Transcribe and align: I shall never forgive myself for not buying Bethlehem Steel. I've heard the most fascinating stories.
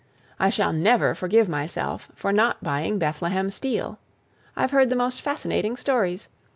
I 0.39 0.49
shall 0.49 0.73
never 0.73 1.13
forgive 1.13 1.47
myself 1.47 2.09
for 2.15 2.33
not 2.33 2.63
buying 2.63 2.97
Bethlehem 2.97 3.51
Steel. 3.51 3.99
I've 4.55 4.71
heard 4.71 4.89
the 4.89 4.95
most 4.95 5.21
fascinating 5.21 5.77
stories. 5.77 6.27